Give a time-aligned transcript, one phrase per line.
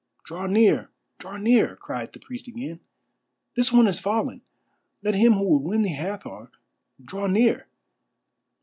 [0.25, 0.89] "Draw near!
[1.19, 2.79] Draw near!" cried the priest again.
[3.55, 4.41] "This one is fallen.
[5.03, 6.49] Let him who would win the Hathor
[7.05, 7.67] draw near!"